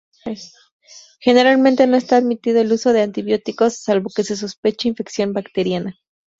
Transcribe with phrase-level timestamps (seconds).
[1.19, 5.99] Generalmente no está admitido el uso de antibióticos salvo que se sospeche infección bacteriana.